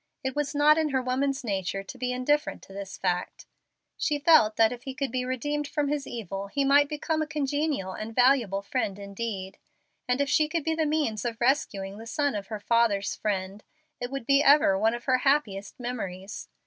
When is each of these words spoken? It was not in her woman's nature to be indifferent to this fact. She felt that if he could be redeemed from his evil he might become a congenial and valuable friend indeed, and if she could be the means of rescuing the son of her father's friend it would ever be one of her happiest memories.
It 0.23 0.35
was 0.35 0.55
not 0.55 0.79
in 0.79 0.89
her 0.89 1.01
woman's 1.03 1.43
nature 1.43 1.83
to 1.83 1.97
be 1.99 2.11
indifferent 2.11 2.63
to 2.63 2.73
this 2.73 2.97
fact. 2.97 3.45
She 3.97 4.17
felt 4.17 4.55
that 4.55 4.71
if 4.71 4.81
he 4.85 4.95
could 4.95 5.11
be 5.11 5.25
redeemed 5.25 5.67
from 5.67 5.89
his 5.89 6.07
evil 6.07 6.47
he 6.47 6.65
might 6.65 6.89
become 6.89 7.21
a 7.21 7.27
congenial 7.27 7.91
and 7.93 8.15
valuable 8.15 8.63
friend 8.63 8.97
indeed, 8.97 9.59
and 10.07 10.19
if 10.19 10.27
she 10.27 10.49
could 10.49 10.63
be 10.63 10.73
the 10.73 10.87
means 10.87 11.23
of 11.23 11.39
rescuing 11.39 11.99
the 11.99 12.07
son 12.07 12.33
of 12.33 12.47
her 12.47 12.59
father's 12.59 13.13
friend 13.15 13.63
it 13.99 14.09
would 14.09 14.25
ever 14.27 14.73
be 14.75 14.81
one 14.81 14.95
of 14.95 15.03
her 15.03 15.19
happiest 15.19 15.79
memories. 15.79 16.47